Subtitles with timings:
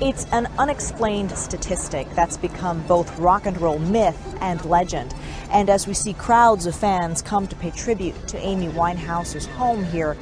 [0.00, 5.14] It's an unexplained statistic that's become both rock and roll myth and legend.
[5.50, 9.84] And as we see crowds of fans come to pay tribute to Amy Winehouse's home
[9.84, 10.16] here,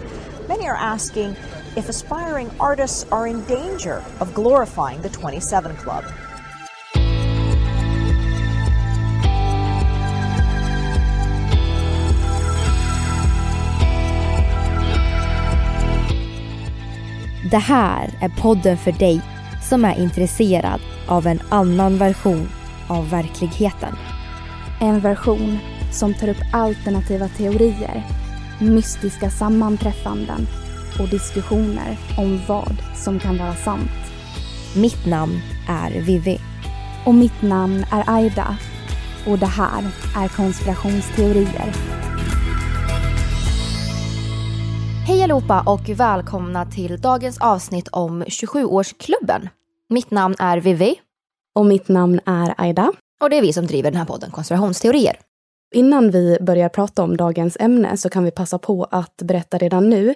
[0.49, 1.37] many are asking
[1.77, 6.05] if aspiring artists are in danger of glorifying the 27 Club.
[17.51, 19.23] Det här är podden för dig
[19.71, 22.49] som är intresserad av en annan version
[22.89, 23.97] av verkligheten.
[24.81, 25.59] En version
[25.93, 28.03] som tar upp alternativa teorier,
[28.61, 30.47] mystiska sammanträffanden
[31.01, 33.91] och diskussioner om vad som kan vara sant.
[34.77, 36.41] Mitt namn är Vivi.
[37.07, 38.57] Och mitt namn är Aida.
[39.27, 39.83] Och det här
[40.17, 41.73] är konspirationsteorier.
[45.07, 49.49] Hej allihopa och välkomna till dagens avsnitt om 27-årsklubben.
[49.93, 51.01] Mitt namn är Vivi.
[51.55, 52.93] Och mitt namn är Aida.
[53.23, 55.19] Och det är vi som driver den här podden Konspirationsteorier.
[55.75, 59.91] Innan vi börjar prata om dagens ämne så kan vi passa på att berätta redan
[59.91, 60.15] nu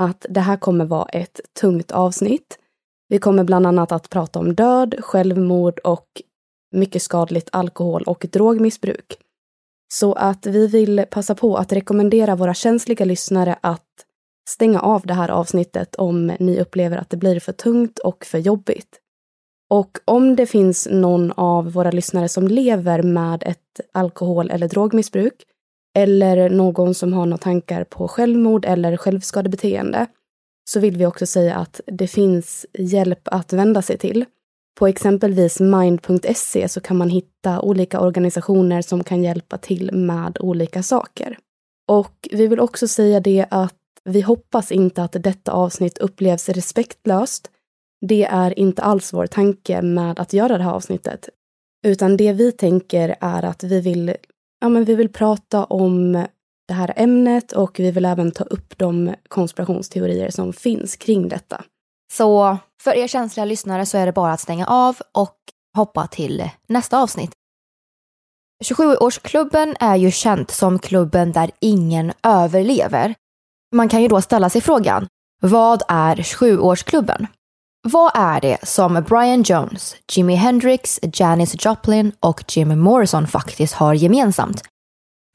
[0.00, 2.58] att det här kommer vara ett tungt avsnitt.
[3.08, 6.06] Vi kommer bland annat att prata om död, självmord och
[6.74, 9.16] mycket skadligt alkohol och drogmissbruk.
[9.94, 13.82] Så att vi vill passa på att rekommendera våra känsliga lyssnare att
[14.50, 18.38] stänga av det här avsnittet om ni upplever att det blir för tungt och för
[18.38, 19.00] jobbigt.
[19.70, 25.44] Och om det finns någon av våra lyssnare som lever med ett alkohol eller drogmissbruk
[25.96, 30.06] eller någon som har några tankar på självmord eller självskadebeteende
[30.70, 34.24] så vill vi också säga att det finns hjälp att vända sig till.
[34.78, 40.82] På exempelvis mind.se så kan man hitta olika organisationer som kan hjälpa till med olika
[40.82, 41.38] saker.
[41.88, 47.50] Och vi vill också säga det att vi hoppas inte att detta avsnitt upplevs respektlöst.
[48.00, 51.28] Det är inte alls vår tanke med att göra det här avsnittet.
[51.86, 54.16] Utan det vi tänker är att vi vill,
[54.60, 56.12] ja, men vi vill prata om
[56.68, 61.64] det här ämnet och vi vill även ta upp de konspirationsteorier som finns kring detta.
[62.12, 65.36] Så för er känsliga lyssnare så är det bara att stänga av och
[65.76, 67.32] hoppa till nästa avsnitt.
[68.64, 73.14] 27-årsklubben är ju känt som klubben där ingen överlever.
[73.74, 75.06] Man kan ju då ställa sig frågan,
[75.42, 77.26] vad är 27-årsklubben?
[77.88, 83.94] Vad är det som Brian Jones, Jimi Hendrix, Janis Joplin och Jim Morrison faktiskt har
[83.94, 84.62] gemensamt?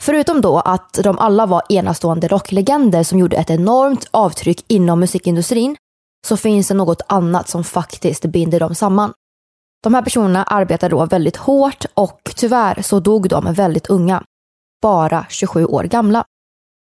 [0.04, 5.78] Förutom då att de alla var enastående rocklegender som gjorde ett enormt avtryck inom musikindustrin
[6.28, 9.14] så finns det något annat som faktiskt binder dem samman.
[9.84, 14.24] De här personerna arbetade då väldigt hårt och tyvärr så dog de väldigt unga.
[14.82, 16.26] Bara 27 år gamla.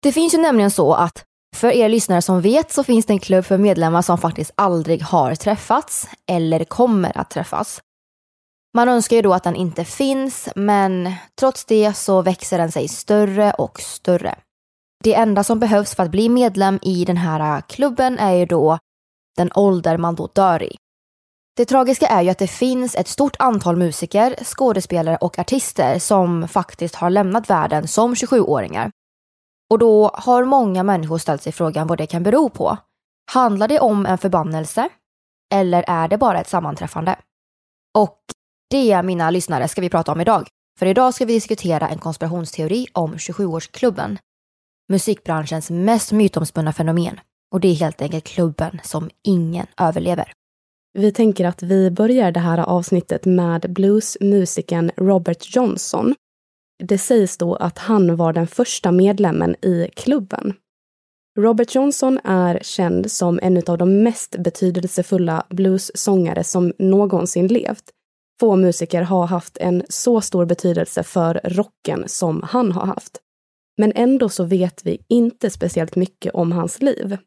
[0.04, 1.24] Det finns ju nämligen så att
[1.56, 5.02] för er lyssnare som vet så finns det en klubb för medlemmar som faktiskt aldrig
[5.02, 7.82] har träffats eller kommer att träffas.
[8.76, 12.88] Man önskar ju då att den inte finns, men trots det så växer den sig
[12.88, 14.36] större och större.
[15.04, 18.78] Det enda som behövs för att bli medlem i den här klubben är ju då
[19.38, 20.76] den ålder man då dör i.
[21.58, 26.48] Det tragiska är ju att det finns ett stort antal musiker, skådespelare och artister som
[26.48, 28.92] faktiskt har lämnat världen som 27-åringar.
[29.70, 32.78] Och då har många människor ställt sig frågan vad det kan bero på.
[33.32, 34.90] Handlar det om en förbannelse?
[35.54, 37.16] Eller är det bara ett sammanträffande?
[37.98, 38.20] Och
[38.70, 40.48] det, mina lyssnare, ska vi prata om idag.
[40.80, 44.18] För idag ska vi diskutera en konspirationsteori om 27-årsklubben.
[44.90, 47.20] Musikbranschens mest mytomspunna fenomen.
[47.52, 50.34] Och det är helt enkelt klubben som ingen överlever.
[50.94, 56.16] Vi tänker att vi börjar det här avsnittet med bluesmusikern Robert Johnson.
[56.84, 60.54] Det sägs då att han var den första medlemmen i klubben.
[61.40, 67.84] Robert Johnson är känd som en av de mest betydelsefulla bluessångare som någonsin levt.
[68.40, 73.20] Få musiker har haft en så stor betydelse för rocken som han har haft.
[73.78, 77.18] Men ändå så vet vi inte speciellt mycket om hans liv.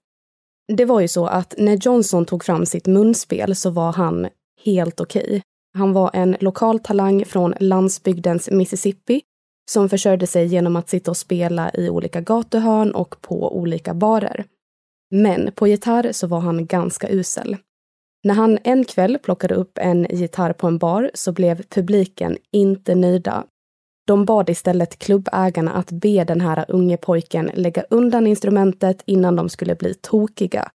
[0.76, 4.28] Det var ju så att när Johnson tog fram sitt munspel så var han
[4.64, 5.24] helt okej.
[5.26, 5.40] Okay.
[5.74, 9.22] Han var en lokal talang från landsbygdens Mississippi
[9.70, 14.44] som försörjde sig genom att sitta och spela i olika gatuhörn och på olika barer.
[15.10, 17.56] Men på gitarr så var han ganska usel.
[18.24, 22.94] När han en kväll plockade upp en gitarr på en bar så blev publiken inte
[22.94, 23.44] nöjda.
[24.06, 29.48] De bad istället klubbägarna att be den här unge pojken lägga undan instrumentet innan de
[29.48, 30.70] skulle bli tokiga.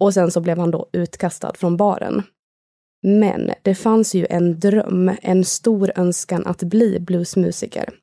[0.00, 2.22] Och sen så blev han då utkastad från baren.
[3.02, 7.94] Men det fanns ju en dröm, en stor önskan att bli bluesmusiker.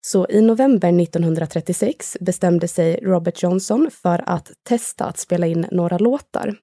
[0.00, 5.98] Så i november 1936 bestämde sig Robert Johnson för att testa att spela in några
[5.98, 6.56] låtar.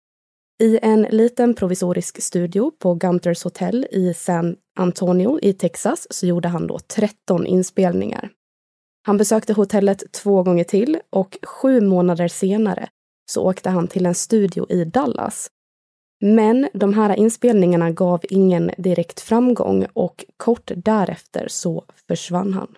[0.63, 6.47] I en liten provisorisk studio på Gunters Hotel i San Antonio i Texas så gjorde
[6.47, 8.29] han då 13 inspelningar.
[9.05, 12.89] Han besökte hotellet två gånger till och sju månader senare
[13.31, 15.47] så åkte han till en studio i Dallas.
[16.21, 22.75] Men de här inspelningarna gav ingen direkt framgång och kort därefter så försvann han.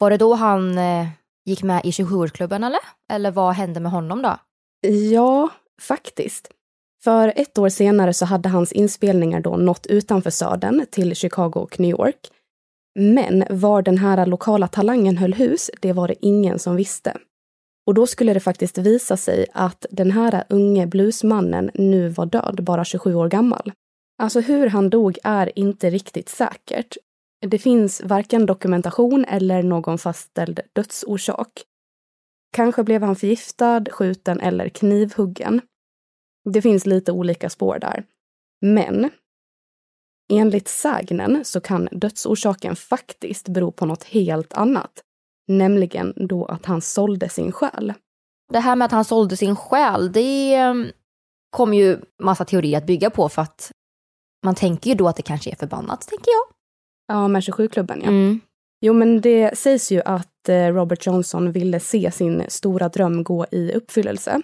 [0.00, 1.08] Var det då han eh,
[1.44, 2.80] gick med i 27-årsklubben eller?
[3.12, 4.36] Eller vad hände med honom då?
[4.88, 5.48] Ja,
[5.82, 6.50] faktiskt.
[7.04, 11.80] För ett år senare så hade hans inspelningar då nått utanför södern till Chicago och
[11.80, 12.30] New York.
[12.98, 17.16] Men var den här lokala talangen höll hus, det var det ingen som visste.
[17.86, 22.64] Och då skulle det faktiskt visa sig att den här unge bluesmannen nu var död,
[22.64, 23.72] bara 27 år gammal.
[24.22, 26.96] Alltså hur han dog är inte riktigt säkert.
[27.46, 31.62] Det finns varken dokumentation eller någon fastställd dödsorsak.
[32.52, 35.60] Kanske blev han förgiftad, skjuten eller knivhuggen.
[36.44, 38.04] Det finns lite olika spår där.
[38.60, 39.10] Men
[40.32, 45.02] enligt sägnen så kan dödsorsaken faktiskt bero på något helt annat.
[45.48, 47.94] Nämligen då att han sålde sin själ.
[48.52, 50.86] Det här med att han sålde sin själ, det ehm,
[51.50, 53.72] kommer ju massa teorier att bygga på för att
[54.44, 56.59] man tänker ju då att det kanske är förbannat, tänker jag.
[57.10, 58.08] Ja, med 27-klubben ja.
[58.08, 58.40] Mm.
[58.80, 63.46] Jo, men det sägs ju att eh, Robert Johnson ville se sin stora dröm gå
[63.50, 64.42] i uppfyllelse.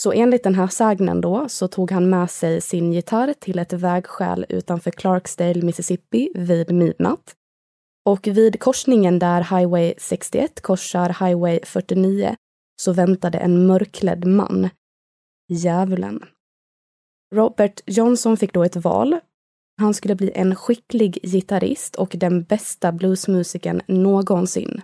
[0.00, 3.72] Så enligt den här sägnen då så tog han med sig sin gitarr till ett
[3.72, 7.34] vägskäl utanför Clarksdale, Mississippi vid midnatt.
[8.04, 12.36] Och vid korsningen där Highway 61 korsar Highway 49
[12.82, 14.68] så väntade en mörklädd man.
[15.48, 16.24] Djävulen.
[17.34, 19.20] Robert Johnson fick då ett val.
[19.80, 24.82] Han skulle bli en skicklig gitarrist och den bästa bluesmusikern någonsin.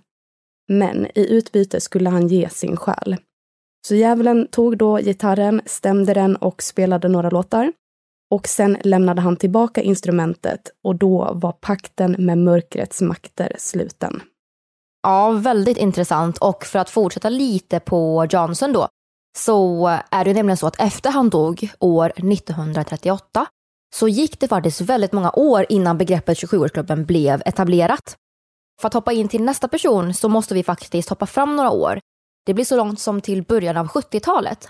[0.69, 3.17] Men i utbyte skulle han ge sin själ.
[3.88, 7.73] Så djävulen tog då gitarren, stämde den och spelade några låtar.
[8.31, 14.21] Och sen lämnade han tillbaka instrumentet och då var pakten med mörkrets makter sluten.
[15.03, 16.38] Ja, väldigt intressant.
[16.38, 18.88] Och för att fortsätta lite på Johnson då,
[19.38, 23.47] så är det nämligen så att efter han dog år 1938
[23.95, 28.16] så gick det faktiskt väldigt många år innan begreppet 27-årsklubben blev etablerat.
[28.81, 32.00] För att hoppa in till nästa person så måste vi faktiskt hoppa fram några år
[32.47, 34.69] det blir så långt som till början av 70-talet.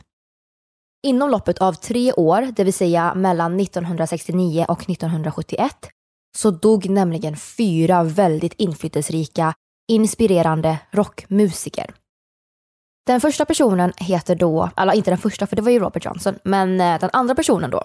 [1.07, 5.89] Inom loppet av tre år, det vill säga mellan 1969 och 1971,
[6.37, 9.55] så dog nämligen fyra väldigt inflytelserika,
[9.93, 11.95] inspirerande rockmusiker.
[13.07, 16.39] Den första personen heter då, eller inte den första för det var ju Robert Johnson,
[16.45, 17.85] men eh, den andra personen då,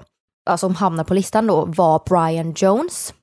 [0.57, 3.13] som hamnar på listan då, var Brian Jones.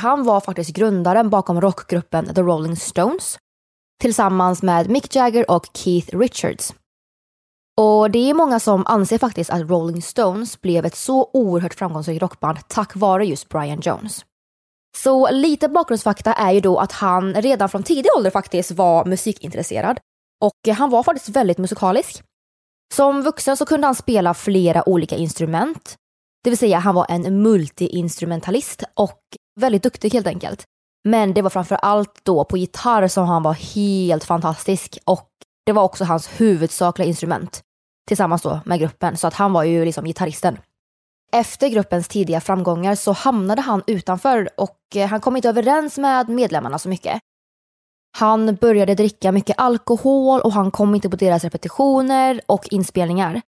[0.00, 3.38] Han var faktiskt grundaren bakom rockgruppen The Rolling Stones
[4.00, 6.74] tillsammans med Mick Jagger och Keith Richards.
[7.80, 12.22] Och det är många som anser faktiskt att Rolling Stones blev ett så oerhört framgångsrikt
[12.22, 14.24] rockband tack vare just Brian Jones.
[14.96, 19.98] Så lite bakgrundsfakta är ju då att han redan från tidig ålder faktiskt var musikintresserad.
[20.40, 22.22] Och han var faktiskt väldigt musikalisk.
[22.94, 25.96] Som vuxen så kunde han spela flera olika instrument.
[26.44, 29.20] Det vill säga han var en multiinstrumentalist och
[29.60, 30.64] väldigt duktig helt enkelt.
[31.04, 35.28] Men det var framför allt då på gitarr som han var helt fantastisk och
[35.66, 37.60] det var också hans huvudsakliga instrument
[38.08, 40.58] tillsammans då med gruppen så att han var ju liksom gitarristen.
[41.32, 46.28] Efter gruppens tidiga framgångar så hamnade han utanför och eh, han kom inte överens med
[46.28, 47.20] medlemmarna så mycket.
[48.18, 53.42] Han började dricka mycket alkohol och han kom inte på deras repetitioner och inspelningar.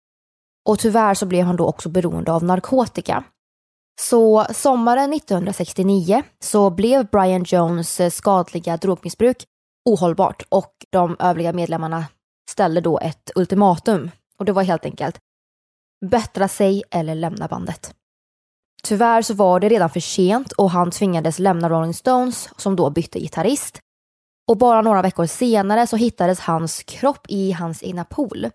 [0.69, 3.23] Och tyvärr så blev han då också beroende av narkotika.
[4.01, 9.45] Så sommaren 1969 så blev Brian Jones eh, skadliga drogmissbruk
[9.89, 12.05] ohållbart och de övriga medlemmarna
[12.51, 14.11] ställde då ett ultimatum.
[14.37, 15.19] Och det var helt enkelt
[16.03, 17.95] bättra sig eller lämna bandet.
[18.83, 22.89] Tyvärr så var det redan för sent och han tvingades lämna Rolling Stones som då
[22.89, 23.79] bytte gitarrist.
[24.47, 28.49] Och bara några veckor senare så hittades hans kropp i hans egna pool.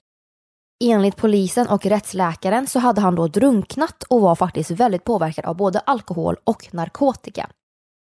[0.85, 5.57] Enligt polisen och rättsläkaren så hade han då drunknat och var faktiskt väldigt påverkad av
[5.57, 7.51] både alkohol och narkotika.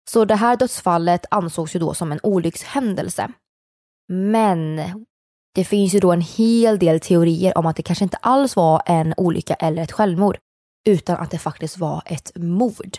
[0.10, 3.32] Så det här dödsfallet ansågs ju då som en olyckshändelse.
[4.10, 4.82] Men
[5.56, 8.82] det finns ju då en hel del teorier om att det kanske inte alls var
[8.86, 10.38] en olycka eller ett självmord,
[10.90, 12.98] utan att det faktiskt var ett mord.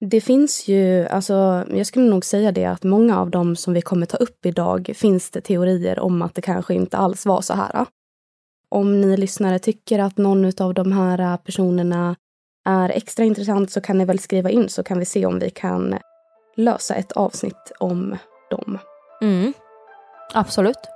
[0.00, 3.82] Det finns ju, alltså jag skulle nog säga det att många av dem som vi
[3.82, 7.54] kommer ta upp idag finns det teorier om att det kanske inte alls var så
[7.54, 7.86] här.
[8.70, 12.16] Om ni lyssnare tycker att någon av de här äh, personerna
[12.68, 15.50] är extra intressant så kan ni väl skriva in så kan vi se om vi
[15.50, 15.98] kan
[16.56, 18.16] lösa ett avsnitt om
[18.50, 18.78] dem.
[19.22, 19.52] Mm.
[20.34, 20.95] Absolut.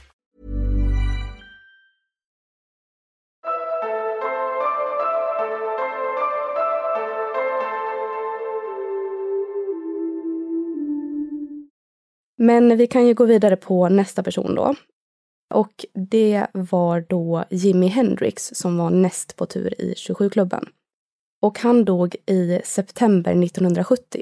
[12.41, 14.75] Men vi kan ju gå vidare på nästa person då.
[15.53, 20.65] Och det var då Jimi Hendrix som var näst på tur i 27-klubben.
[21.41, 24.21] Och han dog i september 1970.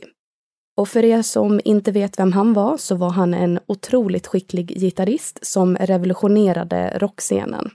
[0.77, 4.79] Och för er som inte vet vem han var så var han en otroligt skicklig
[4.79, 7.69] gitarrist som revolutionerade rockscenen.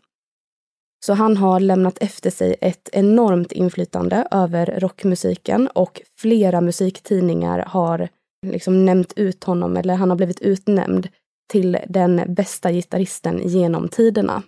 [1.07, 8.09] Så han har lämnat efter sig ett enormt inflytande över rockmusiken och flera musiktidningar har
[8.45, 11.09] liksom nämnt ut honom, eller han har blivit utnämnd
[11.51, 14.43] till den bästa gitarristen genom tiderna.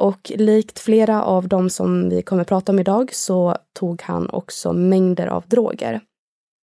[0.00, 4.72] Och likt flera av de som vi kommer prata om idag så tog han också
[4.72, 6.00] mängder av droger.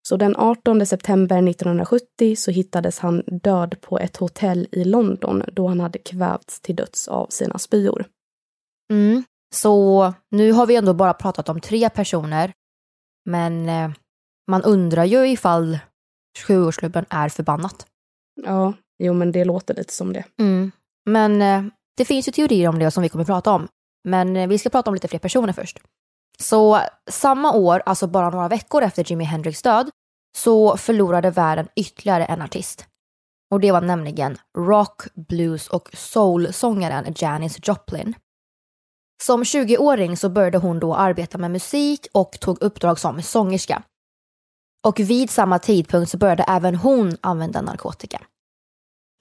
[0.07, 5.67] Så den 18 september 1970 så hittades han död på ett hotell i London då
[5.67, 8.05] han hade kvävts till döds av sina spyor.
[8.91, 9.23] Mm.
[9.53, 12.53] Så nu har vi ändå bara pratat om tre personer.
[13.25, 13.91] Men eh,
[14.47, 15.79] man undrar ju ifall
[16.39, 17.85] 27-årsklubben är förbannat.
[18.43, 20.23] Ja, jo men det låter lite som det.
[20.39, 20.71] Mm.
[21.05, 21.63] Men eh,
[21.97, 23.67] Det finns ju teorier om det som vi kommer att prata om,
[24.03, 25.79] men eh, vi ska prata om lite fler personer först.
[26.39, 29.89] Så samma år, alltså bara några veckor efter Jimi Hendrix död,
[30.37, 32.85] så förlorade världen ytterligare en artist.
[33.51, 38.15] Och det var nämligen rock, blues och soul-sångaren Janis Joplin.
[39.23, 43.83] Som 20-åring så började hon då arbeta med musik och tog uppdrag som sångerska.
[44.87, 48.21] Och vid samma tidpunkt så började även hon använda narkotika.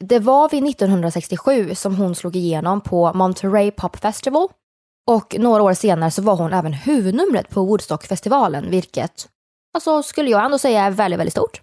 [0.04, 4.49] Det var vid 1967 som hon slog igenom på Monterey Pop Festival
[5.11, 9.28] och några år senare så var hon även huvudnumret på Woodstockfestivalen, vilket
[9.75, 11.62] alltså, skulle jag ändå säga är väldigt, väldigt stort.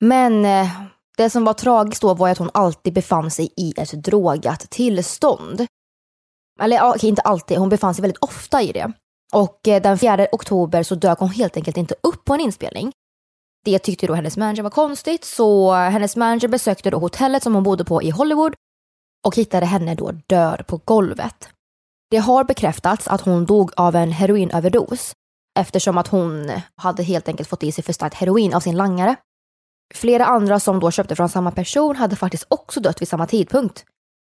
[0.00, 0.68] Men eh,
[1.16, 5.66] det som var tragiskt då var att hon alltid befann sig i ett drogat tillstånd.
[6.60, 8.92] Eller ja, inte alltid, hon befann sig väldigt ofta i det.
[9.32, 12.92] Och eh, den 4 oktober så dök hon helt enkelt inte upp på en inspelning.
[13.64, 17.62] Det tyckte då hennes manager var konstigt så hennes manager besökte då hotellet som hon
[17.62, 18.54] bodde på i Hollywood
[19.26, 21.48] och hittade henne då död på golvet.
[22.10, 25.12] Det har bekräftats att hon dog av en heroinöverdos
[25.58, 29.16] eftersom att hon hade helt enkelt fått i sig för starkt heroin av sin langare.
[29.94, 33.84] Flera andra som då köpte från samma person hade faktiskt också dött vid samma tidpunkt,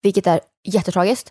[0.02, 1.30] vilket är jättetragiskt.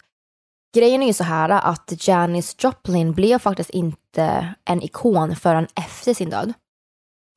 [0.75, 6.13] Grejen är ju så här att Janis Joplin blev faktiskt inte en ikon förrän efter
[6.13, 6.54] sin död.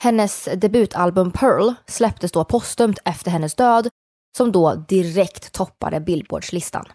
[0.03, 3.89] Hennes debutalbum Pearl släpptes då postumt efter hennes död
[4.37, 6.87] som då direkt toppade Billboardslistan.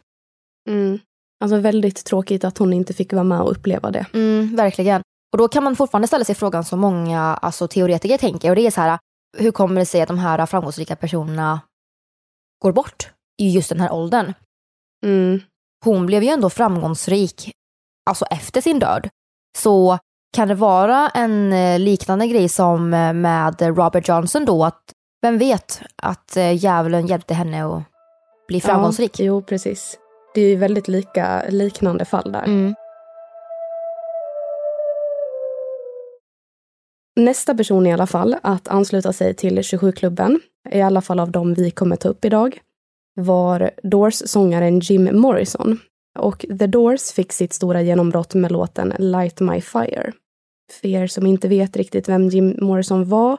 [0.69, 1.00] Mm.
[1.43, 4.05] Alltså väldigt tråkigt att hon inte fick vara med och uppleva det.
[4.13, 5.01] Mm, verkligen.
[5.31, 8.67] Och då kan man fortfarande ställa sig frågan som många alltså, teoretiker tänker och det
[8.67, 9.00] är så här,
[9.38, 11.62] hur kommer det sig att de här framgångsrika personerna
[12.62, 13.09] går bort
[13.41, 14.33] i just den här åldern?
[15.05, 15.41] Mm.
[15.85, 17.51] Hon blev ju ändå framgångsrik,
[18.09, 19.09] alltså efter sin död.
[19.57, 20.00] Så
[20.35, 24.81] kan det vara en eh, liknande grej som eh, med Robert Johnson då, att
[25.21, 27.83] vem vet att eh, djävulen hjälpte henne att
[28.47, 29.19] bli framgångsrik?
[29.19, 29.97] Ja, jo, precis.
[30.33, 32.43] Det är ju väldigt lika, liknande fall där.
[32.43, 32.75] Mm.
[37.15, 40.39] Nästa person i alla fall att ansluta sig till 27-klubben,
[40.71, 42.59] i alla fall av dem vi kommer ta upp idag,
[43.15, 45.79] var Doors-sångaren Jim Morrison.
[46.19, 50.13] Och The Doors fick sitt stora genombrott med låten Light My Fire.
[50.71, 53.37] För er som inte vet riktigt vem Jim Morrison var,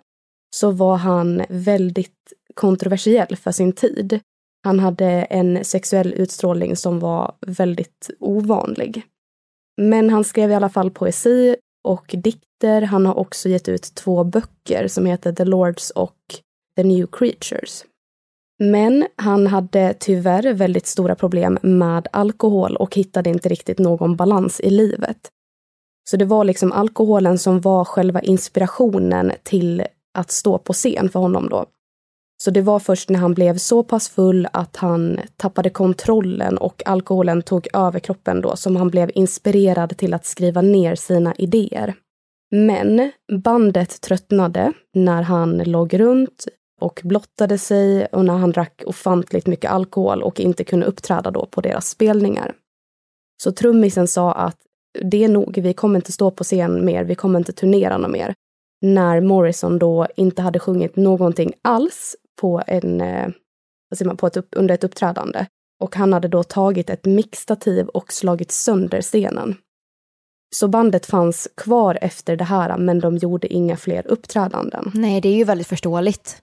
[0.56, 4.20] så var han väldigt kontroversiell för sin tid.
[4.64, 9.02] Han hade en sexuell utstrålning som var väldigt ovanlig.
[9.76, 12.82] Men han skrev i alla fall poesi och dikter.
[12.82, 16.16] Han har också gett ut två böcker som heter The Lords och
[16.76, 17.84] The New Creatures.
[18.58, 24.60] Men han hade tyvärr väldigt stora problem med alkohol och hittade inte riktigt någon balans
[24.60, 25.30] i livet.
[26.10, 31.20] Så det var liksom alkoholen som var själva inspirationen till att stå på scen för
[31.20, 31.66] honom då.
[32.42, 36.82] Så det var först när han blev så pass full att han tappade kontrollen och
[36.86, 41.94] alkoholen tog över kroppen då som han blev inspirerad till att skriva ner sina idéer.
[42.50, 46.46] Men bandet tröttnade när han låg runt
[46.80, 51.46] och blottade sig och när han drack ofantligt mycket alkohol och inte kunde uppträda då
[51.46, 52.54] på deras spelningar.
[53.42, 54.65] Så trummisen sa att
[55.02, 58.10] det är nog, vi kommer inte stå på scen mer, vi kommer inte turnera något
[58.10, 58.34] mer.
[58.82, 63.28] När Morrison då inte hade sjungit någonting alls på en, eh,
[63.90, 65.46] vad säger man, på ett upp, under ett uppträdande.
[65.82, 69.56] Och han hade då tagit ett mixtativ och slagit sönder scenen.
[70.54, 74.90] Så bandet fanns kvar efter det här, men de gjorde inga fler uppträdanden.
[74.94, 76.42] Nej, det är ju väldigt förståeligt.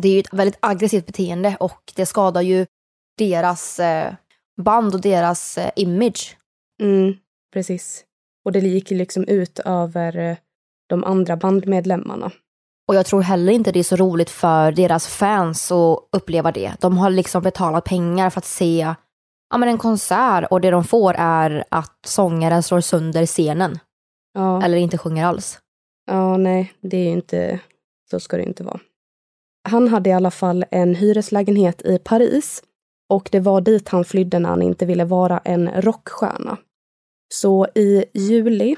[0.00, 2.66] Det är ju ett väldigt aggressivt beteende och det skadar ju
[3.18, 4.14] deras eh,
[4.62, 6.36] band och deras eh, image.
[6.82, 7.14] Mm,
[7.52, 8.04] precis.
[8.44, 10.36] Och det gick ju liksom ut över eh,
[10.88, 12.30] de andra bandmedlemmarna.
[12.88, 16.72] Och jag tror heller inte det är så roligt för deras fans att uppleva det.
[16.80, 18.94] De har liksom betalat pengar för att se
[19.50, 23.78] ja, men en konsert och det de får är att sångaren slår sönder scenen.
[24.34, 24.62] Ja.
[24.64, 25.58] Eller inte sjunger alls.
[26.06, 27.60] Ja, nej, det är inte,
[28.10, 28.80] så ska det inte vara.
[29.68, 32.62] Han hade i alla fall en hyreslägenhet i Paris
[33.08, 36.56] och det var dit han flydde när han inte ville vara en rockstjärna.
[37.34, 38.76] Så i juli,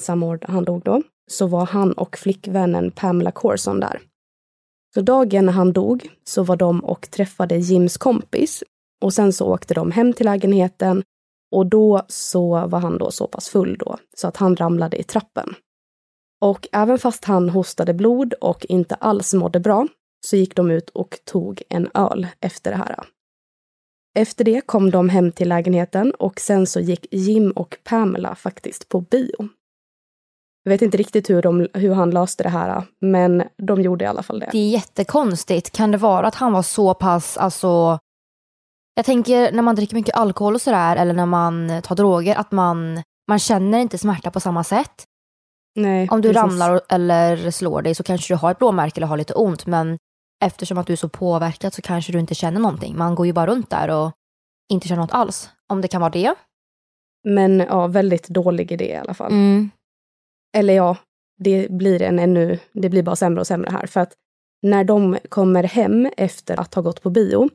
[0.00, 4.00] samma år han dog då, så var han och flickvännen Pamela Corson där.
[4.94, 8.64] Så dagen när han dog så var de och träffade Jims kompis
[9.02, 11.02] och sen så åkte de hem till lägenheten
[11.52, 15.02] och då så var han då så pass full då så att han ramlade i
[15.02, 15.54] trappen.
[16.40, 19.88] Och även fast han hostade blod och inte alls mådde bra
[20.26, 22.96] så gick de ut och tog en öl efter det här.
[24.14, 28.88] Efter det kom de hem till lägenheten och sen så gick Jim och Pamela faktiskt
[28.88, 29.48] på bio.
[30.64, 34.08] Jag vet inte riktigt hur, de, hur han löste det här, men de gjorde i
[34.08, 34.48] alla fall det.
[34.52, 35.70] Det är jättekonstigt.
[35.70, 37.98] Kan det vara att han var så pass alltså,
[38.94, 42.52] Jag tänker när man dricker mycket alkohol och sådär eller när man tar droger att
[42.52, 45.04] man, man känner inte smärta på samma sätt.
[45.74, 46.42] Nej, Om du precis.
[46.42, 49.98] ramlar eller slår dig så kanske du har ett blåmärke eller har lite ont men
[50.42, 52.98] eftersom att du är så påverkad så kanske du inte känner någonting.
[52.98, 54.12] Man går ju bara runt där och
[54.68, 55.50] inte känner något alls.
[55.66, 56.34] Om det kan vara det.
[57.24, 59.32] Men ja, väldigt dålig idé i alla fall.
[59.32, 59.70] Mm.
[60.56, 60.96] Eller ja,
[61.38, 63.86] det blir en ännu, det blir bara sämre och sämre här.
[63.86, 64.12] För att
[64.62, 67.48] när de kommer hem efter att ha gått på bio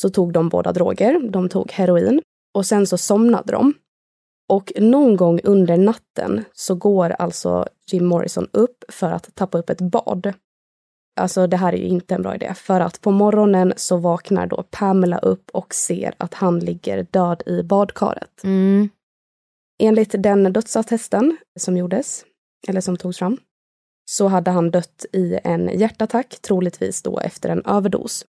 [0.00, 1.30] så tog de båda droger.
[1.30, 2.22] De tog heroin
[2.54, 3.74] och sen så somnade de.
[4.48, 9.70] Och någon gång under natten så går alltså Jim Morrison upp för att tappa upp
[9.70, 10.32] ett bad.
[11.20, 14.46] Alltså det här är ju inte en bra idé, för att på morgonen så vaknar
[14.46, 18.44] då Pamela upp och ser att han ligger död i badkaret.
[18.44, 18.88] Mm.
[19.82, 22.24] Enligt den dödsattesten som gjordes,
[22.68, 23.38] eller som togs fram,
[24.10, 28.24] så hade han dött i en hjärtattack, troligtvis då efter en överdos.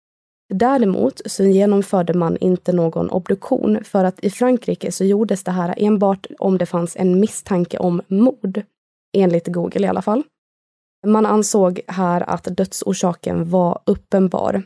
[0.54, 5.74] Däremot så genomförde man inte någon obduktion för att i Frankrike så gjordes det här
[5.78, 8.62] enbart om det fanns en misstanke om mord.
[9.18, 10.24] Enligt Google i alla fall.
[11.08, 14.64] Man ansåg här att dödsorsaken var uppenbar.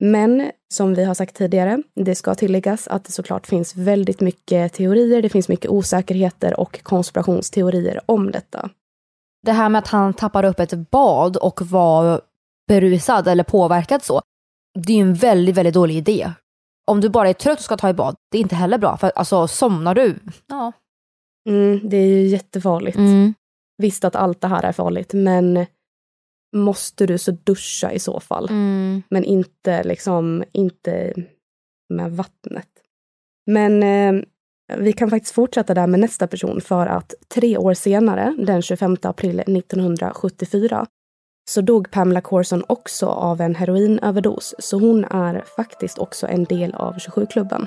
[0.00, 4.72] Men som vi har sagt tidigare, det ska tilläggas att det såklart finns väldigt mycket
[4.72, 8.70] teorier, det finns mycket osäkerheter och konspirationsteorier om detta.
[9.42, 12.20] Det här med att han tappade upp ett bad och var
[12.68, 14.22] berusad eller påverkad så.
[14.78, 16.32] Det är ju en väldigt, väldigt dålig idé.
[16.86, 18.96] Om du bara är trött och ska ta i bad, det är inte heller bra.
[18.96, 20.72] För alltså somnar du, ja.
[21.48, 22.96] Mm, det är ju jättefarligt.
[22.96, 23.34] Mm.
[23.78, 25.66] Visst att allt det här är farligt, men
[26.56, 28.48] måste du så duscha i så fall.
[28.48, 29.02] Mm.
[29.10, 31.14] Men inte liksom, inte
[31.88, 32.68] med vattnet.
[33.46, 34.22] Men eh,
[34.78, 38.96] vi kan faktiskt fortsätta där med nästa person för att tre år senare, den 25
[39.02, 40.86] april 1974,
[41.50, 44.54] så dog Pamela Corson också av en heroinöverdos.
[44.58, 47.66] Så hon är faktiskt också en del av 27-klubben.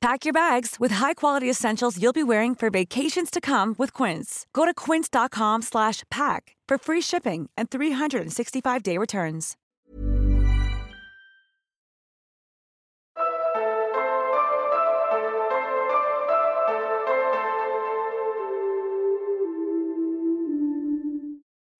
[0.00, 4.46] Pack your bags with high-quality essentials you'll be wearing for vacations to come with Quince.
[4.54, 9.56] Go to quince.com slash pack for free shipping and 365-day returns.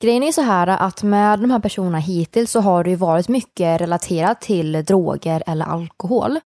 [0.03, 3.29] Grejen är så här att med de här personerna hittills så har det ju varit
[3.29, 6.41] mycket relaterat till droger eller alkohol.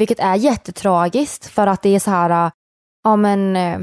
[0.00, 2.52] Vilket är jättetragiskt för att det är så här, äh,
[3.04, 3.78] ja men äh,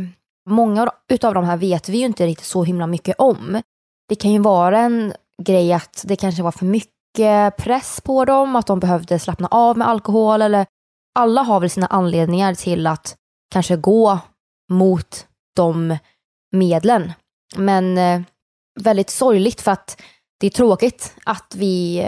[0.49, 3.61] många utav de här vet vi ju inte riktigt så himla mycket om.
[4.09, 8.55] Det kan ju vara en grej att det kanske var för mycket press på dem,
[8.55, 10.65] att de behövde slappna av med alkohol eller
[11.19, 13.15] alla har väl sina anledningar till att
[13.51, 14.19] kanske gå
[14.71, 15.97] mot de
[16.51, 17.13] medlen.
[17.55, 18.21] Men äh,
[18.79, 20.01] väldigt sorgligt för att
[20.39, 22.05] det är tråkigt att vi,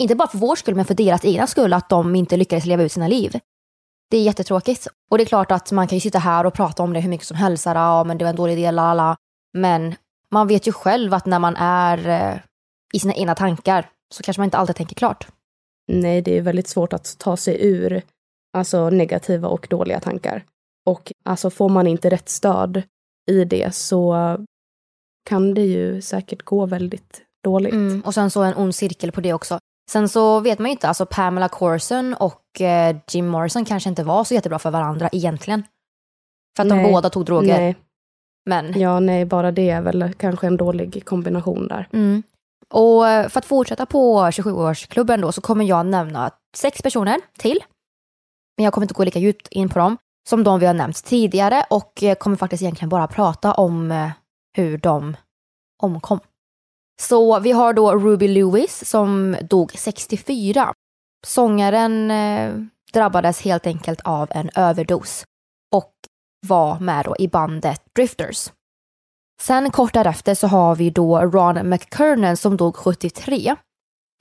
[0.00, 2.82] inte bara för vår skull men för deras egna skull, att de inte lyckades leva
[2.82, 3.40] ut sina liv.
[4.10, 4.88] Det är jättetråkigt.
[5.10, 7.10] Och det är klart att man kan ju sitta här och prata om det hur
[7.10, 9.16] mycket som helst, här, ja men det var en dålig idé, lala.
[9.52, 9.94] Men
[10.30, 12.38] man vet ju själv att när man är eh,
[12.92, 15.26] i sina egna tankar så kanske man inte alltid tänker klart.
[15.92, 18.02] Nej, det är väldigt svårt att ta sig ur
[18.52, 20.44] alltså, negativa och dåliga tankar.
[20.86, 22.82] Och alltså, får man inte rätt stöd
[23.30, 24.16] i det så
[25.24, 27.72] kan det ju säkert gå väldigt dåligt.
[27.72, 29.58] Mm, och sen så en ond cirkel på det också.
[29.90, 34.04] Sen så vet man ju inte, alltså Pamela Corson och eh, Jim Morrison kanske inte
[34.04, 35.62] var så jättebra för varandra egentligen.
[36.56, 37.58] För att de Nej, båda tog droger.
[37.58, 37.76] Nej.
[38.46, 41.88] Men, Ja, nej, bara det är väl kanske en dålig kombination där.
[41.92, 42.22] mm.
[42.70, 47.58] Och eh, för att fortsätta på 27-årsklubben då så kommer jag nämna sex personer till.
[48.56, 49.96] Men jag kommer inte gå lika djupt in på dem
[50.28, 54.10] som de vi har nämnt tidigare och eh, kommer faktiskt egentligen bara prata om eh,
[54.56, 55.16] hur de
[55.82, 56.20] omkom.
[57.02, 60.72] Så vi har då Ruby Lewis som dog 64.
[61.26, 62.54] Sångaren eh,
[62.92, 65.24] drabbades helt enkelt av en överdos
[65.74, 65.92] och
[66.46, 68.50] var med då i bandet Drifters.
[69.42, 73.56] Sen kort därefter så har vi då Ron McKernan som dog 73.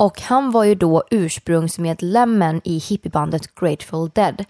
[0.03, 4.45] Och han var ju då ursprungsmedlemmen i hippiebandet Grateful Dead.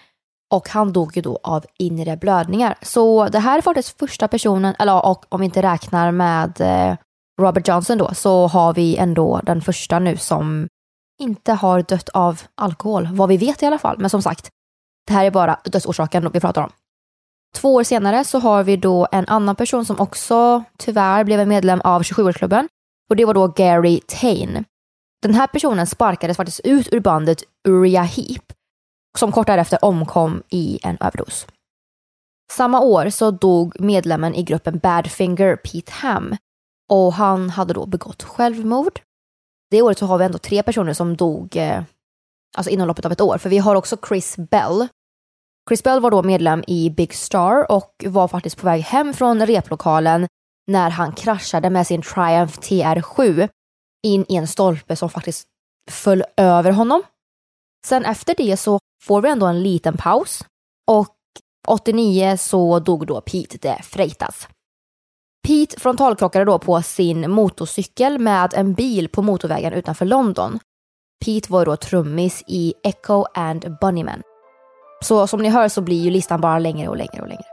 [0.54, 2.76] Och han dog ju då av inre blödningar.
[2.82, 6.98] Så det här är faktiskt första personen, eller och om vi inte räknar med eh,
[7.42, 10.68] Robert Johnson då, så har vi ändå den första nu som
[11.22, 13.98] inte har dött av alkohol, vad vi vet i alla fall.
[14.00, 14.50] Men som sagt,
[15.08, 16.72] det här är bara dödsorsaken vi pratar om.
[17.56, 21.50] Två år senare så har vi då en annan person som också tyvärr blev en
[21.50, 22.68] medlem av 27-årsklubben
[23.10, 24.66] och det var då Gary Tain.
[25.22, 28.54] Den här personen sparkades faktiskt ut ur bandet Uriah Heep
[29.18, 31.48] som kort därefter omkom i en överdos.
[32.52, 36.36] Samma år så dog medlemmen i gruppen Badfinger, Pete Ham,
[36.90, 39.00] och han hade då begått självmord.
[39.72, 41.84] Det året så har vi ändå tre personer som dog eh,
[42.58, 44.88] alltså inom loppet av ett år, för vi har också Chris Bell.
[45.70, 49.46] Chris Bell var då medlem i Big Star och var faktiskt på väg hem från
[49.46, 50.28] replokalen
[50.68, 53.50] när han kraschade med sin Triumph TR7
[54.04, 55.48] in i en stolpe som faktiskt
[55.92, 57.04] föll över honom.
[57.88, 60.46] Sen efter det så får vi ändå en liten paus
[60.92, 61.16] och
[61.68, 64.48] 89 så dog då Pete de Freitas.
[65.48, 70.60] Pete frontalkrockade då på sin motorcykel med en bil på motorvägen utanför London.
[71.26, 74.22] Pete var då trummis i Echo and Bunnymen.
[75.04, 77.44] Så som ni hör så blir ju listan bara längre och längre och längre.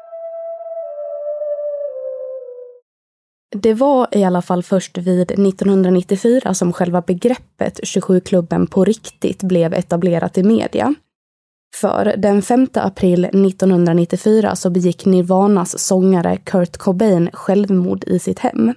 [3.56, 9.74] Det var i alla fall först vid 1994 som själva begreppet 27-klubben på riktigt blev
[9.74, 10.94] etablerat i media.
[11.74, 18.74] För den 5 april 1994 så begick Nirvanas sångare Kurt Cobain självmord i sitt hem.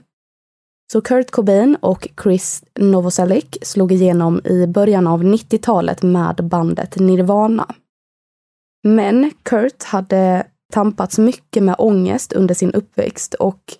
[0.91, 7.75] Så Kurt Cobain och Chris Novoselic slog igenom i början av 90-talet med bandet Nirvana.
[8.83, 13.77] Men Kurt hade tampats mycket med ångest under sin uppväxt och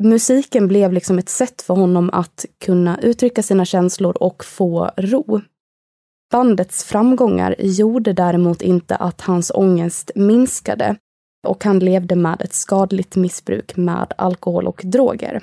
[0.00, 5.40] musiken blev liksom ett sätt för honom att kunna uttrycka sina känslor och få ro.
[6.34, 10.96] Bandets framgångar gjorde däremot inte att hans ångest minskade
[11.46, 15.42] och han levde med ett skadligt missbruk med alkohol och droger.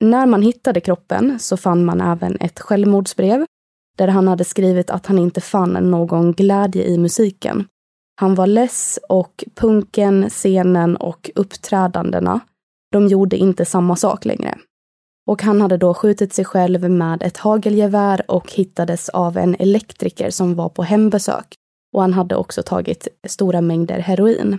[0.00, 3.46] När man hittade kroppen så fann man även ett självmordsbrev
[3.98, 7.64] där han hade skrivit att han inte fann någon glädje i musiken.
[8.20, 12.40] Han var less och punken, scenen och uppträdandena,
[12.92, 14.58] de gjorde inte samma sak längre.
[15.26, 20.30] Och han hade då skjutit sig själv med ett hagelgevär och hittades av en elektriker
[20.30, 21.54] som var på hembesök.
[21.92, 24.58] Och han hade också tagit stora mängder heroin.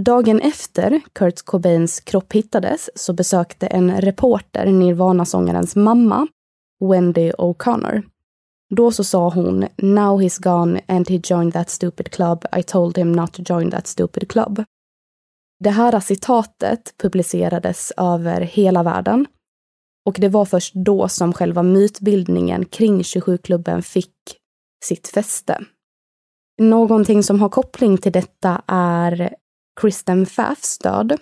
[0.00, 6.26] Dagen efter Kurt Cobains kropp hittades så besökte en reporter Nirvana-sångarens mamma,
[6.84, 8.02] Wendy O'Connor.
[8.74, 12.44] Då så sa hon “Now he's gone and he joined that stupid club.
[12.56, 14.64] I told him not to join that stupid club”.
[15.58, 19.26] Det här citatet publicerades över hela världen
[20.06, 24.14] och det var först då som själva mytbildningen kring 27-klubben fick
[24.84, 25.64] sitt fäste.
[26.62, 29.34] Någonting som har koppling till detta är
[29.80, 31.18] Kristen Pfaffs död.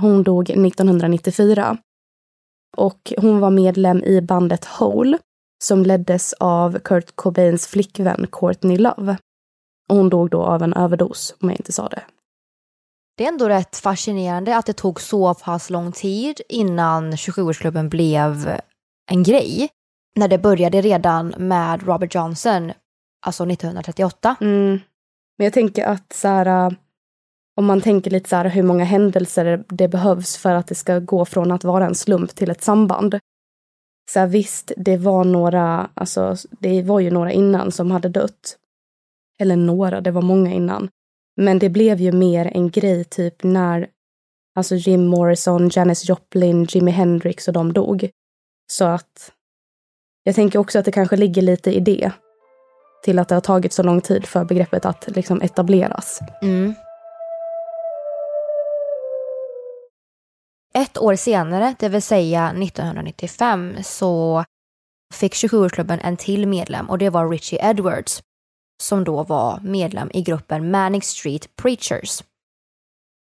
[0.00, 1.76] Hon dog 1994.
[2.76, 5.18] Och hon var medlem i bandet Hole
[5.64, 9.16] som leddes av Kurt Cobains flickvän Courtney Love.
[9.88, 12.02] Hon dog då av en överdos, om jag inte sa det.
[13.18, 18.60] Det är ändå rätt fascinerande att det tog så pass lång tid innan 27-årsklubben blev
[19.10, 19.68] en grej.
[20.16, 22.72] När det började redan med Robert Johnson,
[23.26, 24.36] alltså 1938.
[24.40, 24.80] Mm.
[25.38, 26.72] Men jag tänker att så här, äh,
[27.56, 30.98] om man tänker lite så här hur många händelser det behövs för att det ska
[30.98, 33.18] gå från att vara en slump till ett samband.
[34.10, 38.56] Så här, visst, det var några, alltså det var ju några innan som hade dött.
[39.40, 40.88] Eller några, det var många innan.
[41.40, 43.88] Men det blev ju mer en grej typ när
[44.54, 48.10] alltså Jim Morrison, Janis Joplin, Jimi Hendrix och de dog.
[48.72, 49.32] Så att
[50.22, 52.12] jag tänker också att det kanske ligger lite i det.
[53.04, 56.20] Till att det har tagit så lång tid för begreppet att liksom etableras.
[56.42, 56.74] Mm.
[60.74, 64.44] Ett år senare, det vill säga 1995, så
[65.14, 68.22] fick 27-årsklubben en till medlem och det var Richie Edwards
[68.82, 72.22] som då var medlem i gruppen Manic Street Preachers.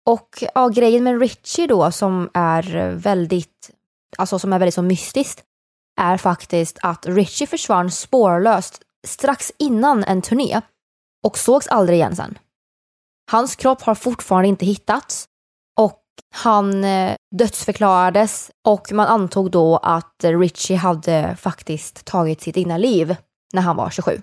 [0.06, 3.72] Och ja, grejen med Richie då som är väldigt,
[4.18, 5.44] alltså som är väldigt så mystiskt,
[6.02, 10.62] är faktiskt att Richie försvann spårlöst strax innan en turné
[11.26, 12.38] och sågs aldrig igen sen.
[13.32, 15.28] Hans kropp har fortfarande inte hittats
[15.80, 16.04] och
[16.36, 23.16] han eh, dödsförklarades och man antog då att Richie hade faktiskt tagit sitt egna liv
[23.54, 24.22] när han var 27.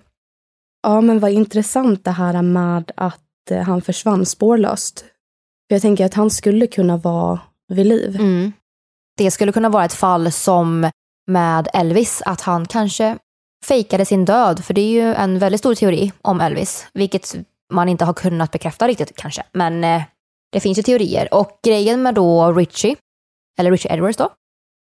[0.87, 5.01] Ja, men vad intressant det här med att eh, han försvann spårlöst.
[5.68, 8.16] För jag tänker att han skulle kunna vara vid liv.
[8.20, 8.53] Mm.
[9.16, 10.90] Det skulle kunna vara ett fall som
[11.27, 13.18] med Elvis, att han kanske
[13.64, 14.64] fejkade sin död.
[14.64, 17.35] För det är ju en väldigt stor teori om Elvis, vilket
[17.72, 19.42] man inte har kunnat bekräfta riktigt kanske.
[19.53, 20.03] Men eh,
[20.53, 21.35] det finns ju teorier.
[21.35, 22.96] Och grejen med då Richie,
[23.59, 24.31] eller Richie Edwards då,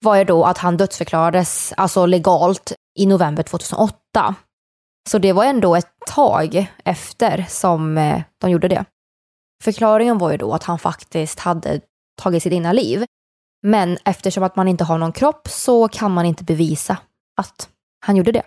[0.04, 4.34] var ju då att han dödsförklarades, alltså legalt, i november 2008.
[5.08, 8.84] Så det var ändå ett tag efter som eh, de gjorde det.
[9.62, 11.80] Förklaringen var ju då att han faktiskt hade
[12.22, 13.04] tagit sitt egna liv.
[13.62, 16.96] Men eftersom att man inte har någon kropp så kan man inte bevisa
[17.36, 17.68] att
[18.06, 18.42] han gjorde det.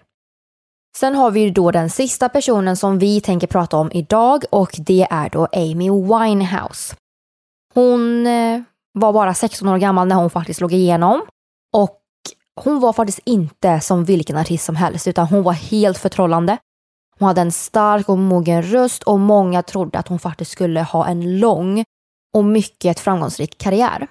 [0.98, 4.76] Sen har vi ju då den sista personen som vi tänker prata om idag och
[4.78, 6.96] det är då Amy Winehouse.
[7.74, 8.62] Hon eh,
[8.94, 11.22] var bara 16 år gammal när hon faktiskt slog igenom
[11.74, 12.00] och
[12.58, 16.58] hon var faktiskt inte som vilken artist som helst utan hon var helt förtrollande.
[17.20, 21.08] Hon hade en stark och mogen röst och många trodde att hon faktiskt skulle ha
[21.08, 21.84] en lång
[22.36, 24.08] och mycket framgångsrik karriär.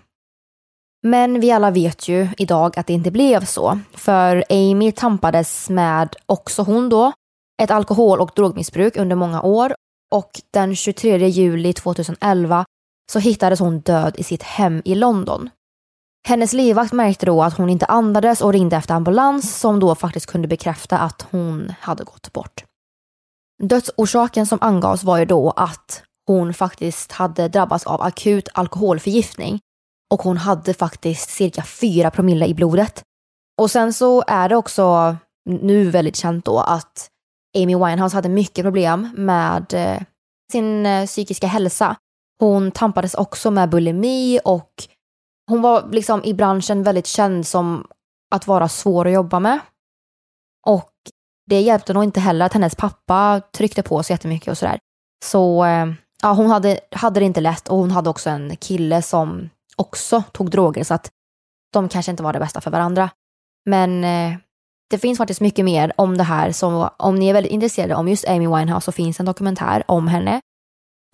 [1.02, 3.78] Men vi alla vet ju idag att det inte blev så.
[3.92, 7.12] För Amy tampades med, också hon då,
[7.62, 9.74] ett alkohol och drogmissbruk under många år.
[10.10, 12.64] Och den 23 juli 2011
[13.12, 15.50] så hittades hon död i sitt hem i London.
[16.26, 20.26] Hennes livvakt märkte då att hon inte andades och ringde efter ambulans som då faktiskt
[20.26, 22.64] kunde bekräfta att hon hade gått bort.
[23.62, 29.60] Dödsorsaken som angavs var ju då att hon faktiskt hade drabbats av akut alkoholförgiftning
[30.14, 33.02] och hon hade faktiskt cirka 4 promille i blodet.
[33.60, 35.16] Och sen så är det också
[35.48, 37.08] nu väldigt känt då att
[37.56, 40.02] Amy Winehouse hade mycket problem med eh,
[40.52, 41.96] sin eh, psykiska hälsa.
[42.40, 44.70] Hon tampades också med bulimi och
[45.46, 47.86] hon var liksom i branschen väldigt känd som
[48.30, 49.58] att vara svår att jobba med.
[50.66, 50.92] Och
[51.46, 54.78] det hjälpte nog inte heller att hennes pappa tryckte på så jättemycket och sådär.
[55.24, 55.86] Så eh,
[56.22, 60.22] ja, hon hade, hade det inte lätt och hon hade också en kille som också
[60.32, 61.10] tog droger så att
[61.72, 63.10] de kanske inte var det bästa för varandra.
[63.64, 64.38] Men eh,
[64.90, 66.52] det finns faktiskt mycket mer om det här.
[66.52, 70.08] Så om ni är väldigt intresserade om just Amy Winehouse så finns en dokumentär om
[70.08, 70.40] henne.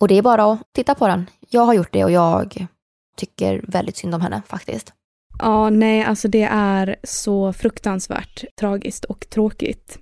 [0.01, 1.29] Och det är bara att titta på den.
[1.49, 2.67] Jag har gjort det och jag
[3.15, 4.93] tycker väldigt synd om henne faktiskt.
[5.39, 9.99] Ja, nej, alltså det är så fruktansvärt tragiskt och tråkigt.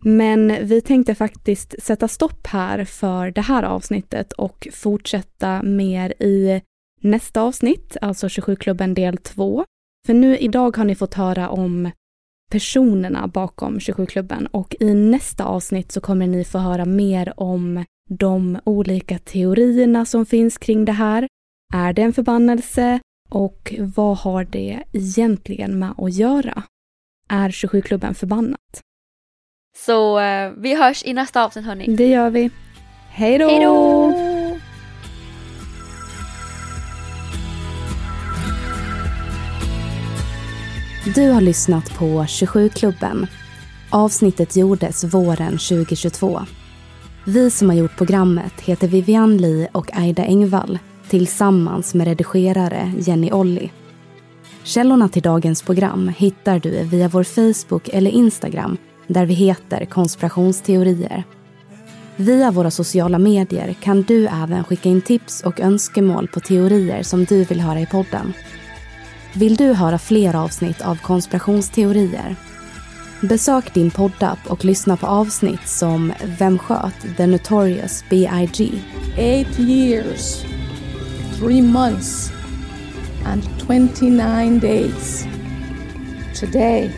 [0.00, 6.62] Men vi tänkte faktiskt sätta stopp här för det här avsnittet och fortsätta mer i
[7.00, 9.64] nästa avsnitt, alltså 27-klubben del 2.
[10.06, 11.90] För nu idag har ni fått höra om
[12.50, 18.58] personerna bakom 27-klubben och i nästa avsnitt så kommer ni få höra mer om de
[18.64, 21.28] olika teorierna som finns kring det här.
[21.74, 23.00] Är det en förbannelse?
[23.30, 26.62] Och vad har det egentligen med att göra?
[27.28, 28.80] Är 27-klubben förbannat?
[29.76, 31.96] Så uh, vi hörs i nästa avsnitt hörni.
[31.96, 32.50] Det gör vi.
[33.10, 33.48] Hej då!
[33.48, 34.12] Hej då!
[41.14, 43.26] Du har lyssnat på 27-klubben.
[43.90, 46.40] Avsnittet gjordes våren 2022.
[47.26, 53.32] Vi som har gjort programmet heter Vivian Lee och Aida Engvall tillsammans med redigerare Jenny
[53.32, 53.70] Olli.
[54.64, 61.24] Källorna till dagens program hittar du via vår Facebook eller Instagram där vi heter konspirationsteorier.
[62.16, 67.24] Via våra sociala medier kan du även skicka in tips och önskemål på teorier som
[67.24, 68.32] du vill höra i podden.
[69.34, 72.36] Vill du höra fler avsnitt av konspirationsteorier?
[73.20, 78.70] Besök din poddapp och lyssna på avsnitt som Vem sköt The Notorious B.I.G.
[79.16, 80.44] Eight years,
[81.42, 82.30] three months
[83.24, 85.26] and 29 days.
[86.34, 86.88] Today,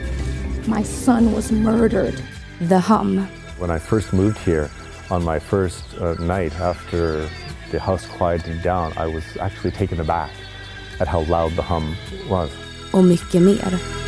[0.66, 2.22] my son was murdered.
[2.60, 3.26] The Hum.
[3.56, 4.68] When I first moved here
[5.10, 7.26] on my first uh, night after
[7.70, 10.30] the house quieted down, I was actually taken aback
[11.00, 11.96] at how loud the hum
[12.28, 12.50] was.
[12.92, 14.03] Och mycket mer.